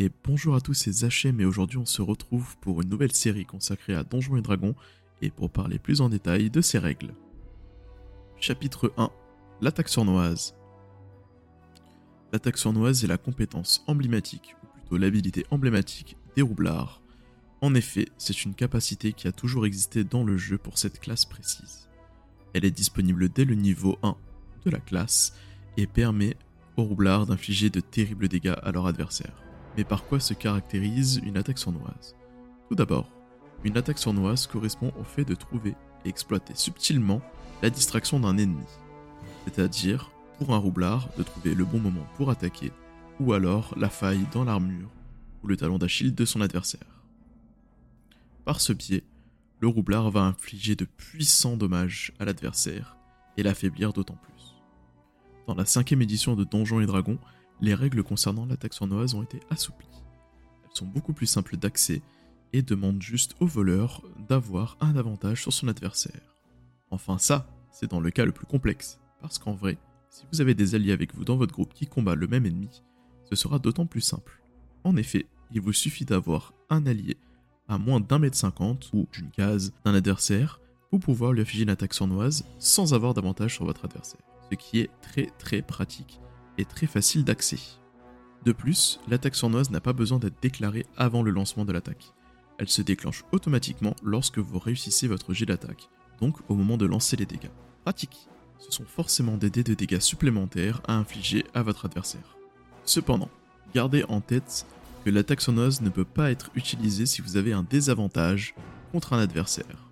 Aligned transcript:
et 0.00 0.10
bonjour 0.24 0.54
à 0.54 0.62
tous, 0.62 0.72
c'est 0.72 0.92
Zachem 0.92 1.42
et 1.42 1.44
aujourd'hui 1.44 1.76
on 1.76 1.84
se 1.84 2.00
retrouve 2.00 2.56
pour 2.62 2.80
une 2.80 2.88
nouvelle 2.88 3.12
série 3.12 3.44
consacrée 3.44 3.94
à 3.94 4.02
Donjons 4.02 4.38
et 4.38 4.40
Dragons 4.40 4.74
et 5.20 5.28
pour 5.28 5.50
parler 5.50 5.78
plus 5.78 6.00
en 6.00 6.08
détail 6.08 6.48
de 6.48 6.62
ses 6.62 6.78
règles. 6.78 7.12
Chapitre 8.40 8.94
1 8.96 9.10
L'attaque 9.60 9.90
sournoise. 9.90 10.54
L'attaque 12.32 12.56
sournoise 12.56 13.04
est 13.04 13.08
la 13.08 13.18
compétence 13.18 13.84
emblématique, 13.86 14.56
ou 14.64 14.68
plutôt 14.72 14.96
l'habilité 14.96 15.44
emblématique 15.50 16.16
des 16.34 16.40
roublards. 16.40 17.02
En 17.60 17.74
effet, 17.74 18.08
c'est 18.16 18.46
une 18.46 18.54
capacité 18.54 19.12
qui 19.12 19.28
a 19.28 19.32
toujours 19.32 19.66
existé 19.66 20.02
dans 20.02 20.24
le 20.24 20.38
jeu 20.38 20.56
pour 20.56 20.78
cette 20.78 20.98
classe 20.98 21.26
précise. 21.26 21.90
Elle 22.54 22.64
est 22.64 22.70
disponible 22.70 23.28
dès 23.28 23.44
le 23.44 23.54
niveau 23.54 23.98
1 24.02 24.16
de 24.64 24.70
la 24.70 24.80
classe 24.80 25.34
et 25.76 25.86
permet 25.86 26.38
aux 26.78 26.84
roublards 26.84 27.26
d'infliger 27.26 27.68
de 27.68 27.80
terribles 27.80 28.28
dégâts 28.28 28.56
à 28.62 28.72
leur 28.72 28.86
adversaire. 28.86 29.49
Mais 29.80 29.84
par 29.84 30.04
quoi 30.04 30.20
se 30.20 30.34
caractérise 30.34 31.22
une 31.24 31.38
attaque 31.38 31.56
sournoise? 31.56 32.14
Tout 32.68 32.74
d'abord, 32.74 33.10
une 33.64 33.78
attaque 33.78 33.96
sournoise 33.96 34.46
correspond 34.46 34.92
au 35.00 35.04
fait 35.04 35.24
de 35.24 35.34
trouver 35.34 35.74
et 36.04 36.10
exploiter 36.10 36.52
subtilement 36.54 37.22
la 37.62 37.70
distraction 37.70 38.20
d'un 38.20 38.36
ennemi. 38.36 38.66
C'est-à-dire, 39.46 40.10
pour 40.36 40.52
un 40.52 40.58
roublard, 40.58 41.08
de 41.16 41.22
trouver 41.22 41.54
le 41.54 41.64
bon 41.64 41.78
moment 41.78 42.06
pour 42.18 42.28
attaquer, 42.28 42.72
ou 43.20 43.32
alors 43.32 43.72
la 43.78 43.88
faille 43.88 44.26
dans 44.34 44.44
l'armure 44.44 44.90
ou 45.42 45.46
le 45.46 45.56
talon 45.56 45.78
d'Achille 45.78 46.14
de 46.14 46.26
son 46.26 46.42
adversaire. 46.42 47.02
Par 48.44 48.60
ce 48.60 48.74
biais, 48.74 49.04
le 49.60 49.68
roublard 49.68 50.10
va 50.10 50.24
infliger 50.24 50.76
de 50.76 50.84
puissants 50.84 51.56
dommages 51.56 52.12
à 52.18 52.26
l'adversaire 52.26 52.98
et 53.38 53.42
l'affaiblir 53.42 53.94
d'autant 53.94 54.18
plus. 54.24 54.56
Dans 55.46 55.54
la 55.54 55.64
cinquième 55.64 56.02
édition 56.02 56.36
de 56.36 56.44
Donjons 56.44 56.82
et 56.82 56.86
Dragons, 56.86 57.18
les 57.60 57.74
règles 57.74 58.02
concernant 58.02 58.46
l'attaque 58.46 58.74
sournoise 58.74 59.14
ont 59.14 59.22
été 59.22 59.40
assouplies. 59.50 59.88
Elles 60.64 60.76
sont 60.76 60.86
beaucoup 60.86 61.12
plus 61.12 61.26
simples 61.26 61.56
d'accès 61.56 62.02
et 62.52 62.62
demandent 62.62 63.02
juste 63.02 63.34
au 63.40 63.46
voleur 63.46 64.02
d'avoir 64.28 64.76
un 64.80 64.96
avantage 64.96 65.42
sur 65.42 65.52
son 65.52 65.68
adversaire. 65.68 66.36
Enfin 66.90 67.18
ça, 67.18 67.48
c'est 67.72 67.90
dans 67.90 68.00
le 68.00 68.10
cas 68.10 68.24
le 68.24 68.32
plus 68.32 68.46
complexe, 68.46 68.98
parce 69.20 69.38
qu'en 69.38 69.54
vrai, 69.54 69.78
si 70.08 70.24
vous 70.32 70.40
avez 70.40 70.54
des 70.54 70.74
alliés 70.74 70.92
avec 70.92 71.14
vous 71.14 71.24
dans 71.24 71.36
votre 71.36 71.52
groupe 71.52 71.72
qui 71.72 71.86
combat 71.86 72.14
le 72.14 72.26
même 72.26 72.46
ennemi, 72.46 72.82
ce 73.28 73.36
sera 73.36 73.58
d'autant 73.58 73.86
plus 73.86 74.00
simple. 74.00 74.42
En 74.82 74.96
effet, 74.96 75.26
il 75.52 75.60
vous 75.60 75.72
suffit 75.72 76.04
d'avoir 76.04 76.54
un 76.68 76.86
allié 76.86 77.16
à 77.68 77.78
moins 77.78 78.00
d'un 78.00 78.18
mètre 78.18 78.36
cinquante 78.36 78.90
ou 78.92 79.06
d'une 79.12 79.30
case 79.30 79.72
d'un 79.84 79.94
adversaire 79.94 80.60
pour 80.90 80.98
pouvoir 80.98 81.32
lui 81.32 81.42
afficher 81.42 81.62
une 81.62 81.70
attaque 81.70 81.94
sournoise 81.94 82.44
sans 82.58 82.94
avoir 82.94 83.14
d'avantage 83.14 83.54
sur 83.54 83.64
votre 83.64 83.84
adversaire, 83.84 84.20
ce 84.50 84.56
qui 84.56 84.80
est 84.80 84.90
très 85.00 85.26
très 85.38 85.62
pratique 85.62 86.20
très 86.64 86.86
facile 86.86 87.24
d'accès. 87.24 87.58
De 88.44 88.52
plus, 88.52 89.00
l'attaque 89.08 89.34
sournoise 89.34 89.70
n'a 89.70 89.80
pas 89.80 89.92
besoin 89.92 90.18
d'être 90.18 90.40
déclarée 90.40 90.86
avant 90.96 91.22
le 91.22 91.30
lancement 91.30 91.64
de 91.64 91.72
l'attaque. 91.72 92.12
Elle 92.58 92.68
se 92.68 92.82
déclenche 92.82 93.24
automatiquement 93.32 93.94
lorsque 94.02 94.38
vous 94.38 94.58
réussissez 94.58 95.08
votre 95.08 95.34
jet 95.34 95.46
d'attaque, 95.46 95.88
donc 96.20 96.36
au 96.48 96.54
moment 96.54 96.76
de 96.76 96.86
lancer 96.86 97.16
les 97.16 97.26
dégâts. 97.26 97.50
Pratique 97.84 98.28
Ce 98.58 98.72
sont 98.72 98.84
forcément 98.84 99.36
des 99.36 99.50
dés 99.50 99.64
de 99.64 99.74
dégâts 99.74 100.00
supplémentaires 100.00 100.80
à 100.86 100.94
infliger 100.94 101.44
à 101.54 101.62
votre 101.62 101.84
adversaire. 101.84 102.36
Cependant, 102.84 103.30
gardez 103.74 104.04
en 104.08 104.20
tête 104.20 104.66
que 105.04 105.10
l'attaque 105.10 105.40
sournoise 105.40 105.80
ne 105.80 105.90
peut 105.90 106.04
pas 106.04 106.30
être 106.30 106.50
utilisée 106.54 107.06
si 107.06 107.22
vous 107.22 107.36
avez 107.36 107.52
un 107.52 107.62
désavantage 107.62 108.54
contre 108.92 109.12
un 109.12 109.18
adversaire. 109.18 109.88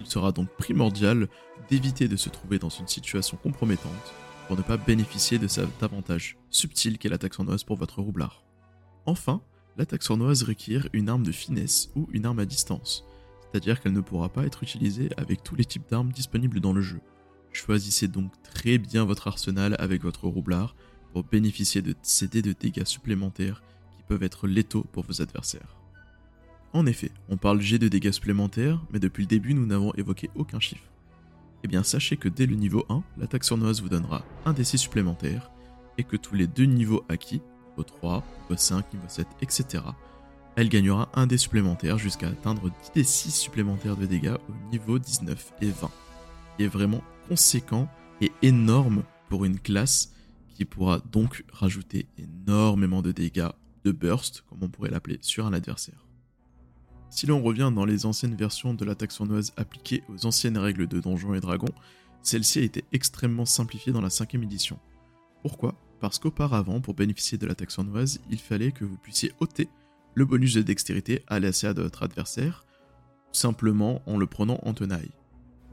Il 0.00 0.06
sera 0.06 0.32
donc 0.32 0.48
primordial 0.56 1.28
d'éviter 1.68 2.08
de 2.08 2.16
se 2.16 2.28
trouver 2.28 2.58
dans 2.58 2.68
une 2.68 2.88
situation 2.88 3.36
compromettante 3.36 4.12
pour 4.46 4.56
ne 4.56 4.62
pas 4.62 4.76
bénéficier 4.76 5.38
de 5.38 5.46
cet 5.46 5.82
avantage 5.82 6.36
subtil 6.50 6.98
qu'est 6.98 7.08
l'attaque 7.08 7.34
sournoise 7.34 7.64
pour 7.64 7.76
votre 7.76 8.00
roublard. 8.02 8.44
Enfin, 9.06 9.40
l'attaque 9.76 10.02
sournoise 10.02 10.42
requiert 10.42 10.88
une 10.92 11.08
arme 11.08 11.22
de 11.22 11.32
finesse 11.32 11.90
ou 11.94 12.08
une 12.12 12.26
arme 12.26 12.38
à 12.38 12.44
distance, 12.44 13.04
c'est-à-dire 13.40 13.80
qu'elle 13.80 13.92
ne 13.92 14.00
pourra 14.00 14.28
pas 14.28 14.44
être 14.44 14.62
utilisée 14.62 15.10
avec 15.16 15.42
tous 15.42 15.56
les 15.56 15.64
types 15.64 15.88
d'armes 15.90 16.12
disponibles 16.12 16.60
dans 16.60 16.72
le 16.72 16.82
jeu. 16.82 17.00
Choisissez 17.52 18.08
donc 18.08 18.32
très 18.42 18.78
bien 18.78 19.04
votre 19.04 19.28
arsenal 19.28 19.76
avec 19.78 20.02
votre 20.02 20.26
roublard 20.26 20.74
pour 21.12 21.24
bénéficier 21.24 21.82
de 21.82 21.94
ces 22.02 22.28
de 22.28 22.54
dégâts 22.58 22.84
supplémentaires 22.84 23.62
qui 23.96 24.02
peuvent 24.08 24.22
être 24.22 24.46
létaux 24.46 24.86
pour 24.92 25.04
vos 25.04 25.20
adversaires. 25.20 25.76
En 26.72 26.86
effet, 26.86 27.10
on 27.28 27.36
parle 27.36 27.60
G 27.60 27.78
de 27.78 27.88
dégâts 27.88 28.12
supplémentaires, 28.12 28.80
mais 28.90 28.98
depuis 28.98 29.24
le 29.24 29.28
début 29.28 29.52
nous 29.52 29.66
n'avons 29.66 29.92
évoqué 29.94 30.30
aucun 30.34 30.58
chiffre. 30.60 30.90
Eh 31.64 31.68
bien 31.68 31.82
sachez 31.82 32.16
que 32.16 32.28
dès 32.28 32.46
le 32.46 32.56
niveau 32.56 32.84
1, 32.88 33.02
l'attaque 33.18 33.44
sournoise 33.44 33.82
vous 33.82 33.88
donnera 33.88 34.24
un 34.44 34.52
DC 34.52 34.78
supplémentaire, 34.78 35.50
et 35.98 36.04
que 36.04 36.16
tous 36.16 36.34
les 36.34 36.46
deux 36.46 36.64
niveaux 36.64 37.04
acquis, 37.08 37.42
niveau 37.70 37.84
3, 37.84 38.24
niveau 38.42 38.56
5, 38.56 38.92
niveau 38.94 39.08
7, 39.08 39.26
etc., 39.40 39.84
elle 40.54 40.68
gagnera 40.68 41.08
un 41.14 41.26
dé 41.26 41.38
supplémentaire 41.38 41.96
jusqu'à 41.98 42.28
atteindre 42.28 42.70
10 42.94 43.02
D6 43.02 43.30
supplémentaires 43.30 43.96
de 43.96 44.04
dégâts 44.04 44.36
au 44.48 44.70
niveau 44.70 44.98
19 44.98 45.52
et 45.62 45.70
20. 45.70 45.90
Qui 46.56 46.64
est 46.64 46.68
vraiment 46.68 47.02
conséquent 47.28 47.88
et 48.20 48.32
énorme 48.42 49.02
pour 49.30 49.46
une 49.46 49.58
classe 49.58 50.12
qui 50.54 50.66
pourra 50.66 50.98
donc 51.10 51.44
rajouter 51.50 52.06
énormément 52.18 53.00
de 53.00 53.12
dégâts 53.12 53.48
de 53.84 53.92
burst, 53.92 54.44
comme 54.48 54.58
on 54.62 54.68
pourrait 54.68 54.90
l'appeler, 54.90 55.18
sur 55.22 55.46
un 55.46 55.54
adversaire. 55.54 56.01
Si 57.12 57.26
l'on 57.26 57.42
revient 57.42 57.70
dans 57.74 57.84
les 57.84 58.06
anciennes 58.06 58.34
versions 58.34 58.72
de 58.72 58.86
l'attaque 58.86 59.12
sournoise 59.12 59.52
appliquée 59.58 60.02
aux 60.08 60.24
anciennes 60.24 60.56
règles 60.56 60.86
de 60.86 60.98
Donjons 60.98 61.34
et 61.34 61.40
Dragons, 61.40 61.74
celle-ci 62.22 62.60
a 62.60 62.62
été 62.62 62.84
extrêmement 62.90 63.44
simplifiée 63.44 63.92
dans 63.92 64.00
la 64.00 64.08
cinquième 64.08 64.44
édition. 64.44 64.78
Pourquoi? 65.42 65.74
Parce 66.00 66.18
qu'auparavant, 66.18 66.80
pour 66.80 66.94
bénéficier 66.94 67.36
de 67.36 67.46
l'attaque 67.46 67.70
sournoise, 67.70 68.18
il 68.30 68.38
fallait 68.38 68.72
que 68.72 68.86
vous 68.86 68.96
puissiez 68.96 69.32
ôter 69.40 69.68
le 70.14 70.24
bonus 70.24 70.54
de 70.54 70.62
dextérité 70.62 71.22
à 71.26 71.38
l'ACA 71.38 71.74
de 71.74 71.82
votre 71.82 72.02
adversaire, 72.02 72.64
simplement 73.30 74.00
en 74.06 74.16
le 74.16 74.26
prenant 74.26 74.58
en 74.62 74.72
tenaille. 74.72 75.12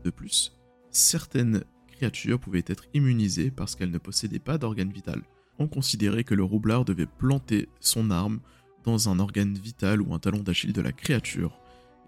De 0.03 0.09
plus, 0.09 0.59
certaines 0.91 1.63
créatures 1.87 2.41
pouvaient 2.41 2.65
être 2.67 2.83
immunisées 2.93 3.49
parce 3.49 3.77
qu'elles 3.77 3.91
ne 3.91 3.97
possédaient 3.97 4.39
pas 4.39 4.57
d'organe 4.57 4.91
vital. 4.91 5.21
On 5.57 5.69
considérait 5.69 6.25
que 6.25 6.35
le 6.35 6.43
roublard 6.43 6.83
devait 6.83 7.05
planter 7.05 7.69
son 7.79 8.11
arme 8.11 8.41
dans 8.83 9.09
un 9.09 9.19
organe 9.19 9.53
vital 9.53 10.01
ou 10.01 10.13
un 10.13 10.19
talon 10.19 10.39
d'Achille 10.39 10.73
de 10.73 10.81
la 10.81 10.91
créature. 10.91 11.59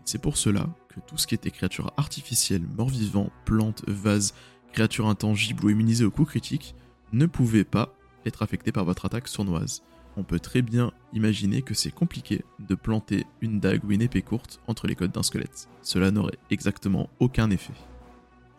C'est 0.06 0.22
pour 0.22 0.38
cela 0.38 0.68
que 0.90 1.00
tout 1.02 1.18
ce 1.18 1.28
qui 1.28 1.36
était 1.36 1.52
créature 1.52 1.94
artificielle, 1.98 2.64
mort-vivant, 2.76 3.30
plante, 3.46 3.84
vase, 3.88 4.34
créature 4.74 5.08
intangible 5.08 5.66
ou 5.66 5.70
immunisée 5.70 6.06
au 6.06 6.12
coup 6.12 6.26
critique 6.26 6.76
ne 7.14 7.26
pouvait 7.26 7.64
pas 7.64 7.94
être 8.26 8.42
affecté 8.44 8.72
par 8.72 8.86
votre 8.86 9.06
attaque 9.06 9.28
sournoise. 9.28 9.84
On 10.18 10.24
peut 10.24 10.40
très 10.40 10.62
bien 10.62 10.92
imaginer 11.14 11.62
que 11.62 11.74
c'est 11.74 11.92
compliqué 11.92 12.44
de 12.59 12.76
planter 12.76 13.26
une 13.42 13.59
dague 13.59 13.84
ou 13.86 13.92
une 13.92 14.02
épée 14.02 14.22
courte 14.22 14.59
entre 14.68 14.88
les 14.88 14.96
côtes 14.96 15.14
d'un 15.14 15.24
squelette. 15.24 15.70
Cela 15.82 16.12
n'aurait 16.12 16.38
exactement 16.50 17.09
aucun 17.20 17.50
effet. 17.50 17.74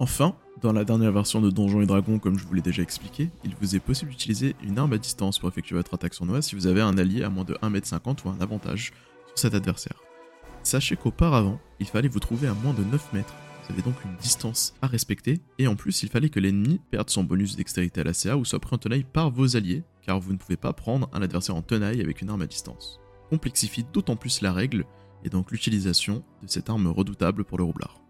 Enfin, 0.03 0.35
dans 0.61 0.73
la 0.73 0.85
dernière 0.85 1.13
version 1.13 1.41
de 1.41 1.49
Donjons 1.49 1.81
et 1.81 1.87
Dragons, 1.87 2.19
comme 2.19 2.37
je 2.37 2.45
vous 2.45 2.55
l'ai 2.55 2.61
déjà 2.61 2.83
expliqué, 2.83 3.31
il 3.45 3.55
vous 3.61 3.77
est 3.77 3.79
possible 3.79 4.11
d'utiliser 4.11 4.57
une 4.65 4.77
arme 4.77 4.95
à 4.95 4.99
distance 4.99 5.39
pour 5.39 5.49
effectuer 5.49 5.77
votre 5.77 5.95
attaque 5.95 6.15
sournoise 6.15 6.45
si 6.45 6.57
vous 6.57 6.67
avez 6.67 6.81
un 6.81 6.99
allié 6.99 7.23
à 7.23 7.31
moins 7.31 7.45
de 7.45 7.55
1m50 7.63 8.25
ou 8.25 8.31
un 8.31 8.41
avantage 8.41 8.93
sur 9.29 9.39
cet 9.39 9.55
adversaire. 9.55 10.03
Sachez 10.65 10.97
qu'auparavant, 10.97 11.61
il 11.79 11.87
fallait 11.87 12.09
vous 12.09 12.19
trouver 12.19 12.49
à 12.49 12.55
moins 12.55 12.75
de 12.75 12.83
9 12.83 13.13
mètres. 13.13 13.33
Vous 13.63 13.75
avez 13.75 13.83
donc 13.83 13.95
une 14.05 14.17
distance 14.17 14.75
à 14.83 14.89
respecter, 14.89 15.41
et 15.61 15.69
en 15.69 15.77
plus, 15.77 16.03
il 16.03 16.09
fallait 16.09 16.31
que 16.31 16.41
l'ennemi 16.41 16.81
perde 16.91 17.09
son 17.09 17.23
bonus 17.23 17.55
dextérité 17.55 18.01
à 18.01 18.05
la 18.05 18.13
CA 18.13 18.37
ou 18.37 18.45
soit 18.45 18.59
pris 18.59 18.75
en 18.75 18.79
tenaille 18.79 19.05
par 19.05 19.31
vos 19.31 19.57
alliés, 19.57 19.85
car 20.05 20.19
vous 20.19 20.33
ne 20.33 20.39
pouvez 20.39 20.57
pas 20.57 20.73
prendre 20.73 21.09
un 21.13 21.23
adversaire 21.23 21.55
en 21.55 21.63
tenaille 21.63 22.01
avec 22.01 22.23
une 22.23 22.31
arme 22.31 22.43
à 22.43 22.49
distance. 22.49 22.99
Complexifie 23.31 23.85
d'autant 23.93 24.17
plus 24.17 24.41
la 24.41 24.53
règle, 24.53 24.85
et 25.23 25.29
donc 25.29 25.53
l'utilisation 25.53 26.25
de 26.43 26.49
cette 26.49 26.71
arme 26.71 26.89
redoutable 26.89 27.45
pour 27.45 27.57
le 27.57 27.63
roublard. 27.63 28.03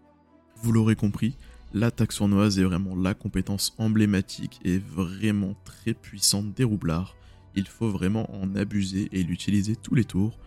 Vous 0.63 0.71
l'aurez 0.71 0.95
compris, 0.95 1.37
L'attaque 1.75 2.11
sournoise 2.11 2.59
est 2.59 2.63
vraiment 2.63 2.95
la 2.95 3.15
compétence 3.15 3.73
emblématique 3.79 4.59
et 4.63 4.77
vraiment 4.77 5.55
très 5.65 5.95
puissante 5.95 6.53
des 6.53 6.63
roublards. 6.63 7.15
Il 7.55 7.67
faut 7.67 7.89
vraiment 7.89 8.29
en 8.35 8.55
abuser 8.55 9.09
et 9.11 9.23
l'utiliser 9.23 9.75
tous 9.75 9.95
les 9.95 10.05
tours 10.05 10.37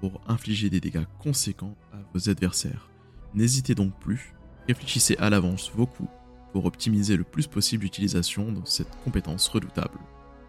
pour 0.00 0.20
infliger 0.26 0.70
des 0.70 0.80
dégâts 0.80 1.06
conséquents 1.20 1.76
à 1.92 1.98
vos 2.12 2.28
adversaires. 2.28 2.90
N'hésitez 3.32 3.76
donc 3.76 3.96
plus, 4.00 4.34
réfléchissez 4.66 5.16
à 5.18 5.30
l'avance 5.30 5.70
vos 5.72 5.86
coups 5.86 6.10
pour 6.52 6.64
optimiser 6.64 7.16
le 7.16 7.22
plus 7.22 7.46
possible 7.46 7.84
l'utilisation 7.84 8.50
de 8.50 8.62
cette 8.64 8.90
compétence 9.04 9.46
redoutable. 9.46 10.00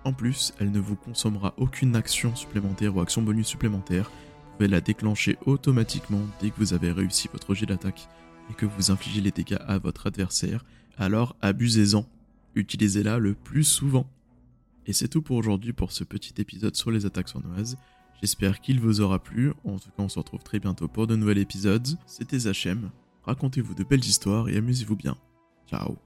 En 0.04 0.14
plus, 0.14 0.52
elle 0.60 0.72
ne 0.72 0.80
vous 0.80 0.96
consommera 0.96 1.54
aucune 1.58 1.96
action 1.96 2.36
supplémentaire 2.36 2.96
ou 2.96 3.02
action 3.02 3.22
bonus 3.22 3.48
supplémentaire, 3.48 4.10
vous 4.10 4.58
pouvez 4.58 4.68
la 4.68 4.82
déclencher 4.82 5.38
automatiquement 5.46 6.26
dès 6.42 6.50
que 6.50 6.58
vous 6.58 6.74
avez 6.74 6.92
réussi 6.92 7.30
votre 7.32 7.54
jet 7.54 7.68
d'attaque 7.68 8.08
et 8.50 8.54
que 8.54 8.66
vous 8.66 8.92
infligez 8.92 9.22
les 9.22 9.32
dégâts 9.32 9.60
à 9.68 9.78
votre 9.78 10.08
adversaire, 10.08 10.66
alors 10.98 11.36
abusez-en. 11.42 12.06
Utilisez-la 12.56 13.18
le 13.18 13.34
plus 13.34 13.64
souvent. 13.64 14.08
Et 14.86 14.94
c'est 14.94 15.08
tout 15.08 15.22
pour 15.22 15.38
aujourd'hui 15.38 15.74
pour 15.74 15.92
ce 15.92 16.04
petit 16.04 16.34
épisode 16.38 16.76
sur 16.76 16.92
les 16.92 17.06
attaques 17.06 17.30
sournoises. 17.30 17.78
J'espère 18.22 18.62
qu'il 18.62 18.80
vous 18.80 19.02
aura 19.02 19.20
plu. 19.20 19.52
En 19.64 19.80
tout 19.80 19.90
cas, 19.90 20.04
on 20.04 20.10
se 20.10 20.20
retrouve 20.20 20.44
très 20.44 20.60
bientôt 20.60 20.88
pour 20.88 21.08
de 21.08 21.16
nouveaux 21.16 21.32
épisodes. 21.32 21.88
C'était 22.06 22.40
Zachem. 22.40 22.92
Racontez-vous 23.24 23.74
de 23.74 23.84
belles 23.84 24.06
histoires 24.06 24.50
et 24.50 24.58
amusez-vous 24.58 24.96
bien. 24.96 25.18
Ciao 25.70 25.98